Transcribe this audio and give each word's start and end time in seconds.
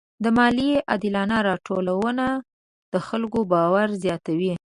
د 0.23 0.25
مالیې 0.37 0.75
عادلانه 0.89 1.37
راټولونه 1.47 2.25
د 2.91 2.95
خلکو 3.07 3.39
باور 3.51 3.87
زیاتوي. 4.03 4.53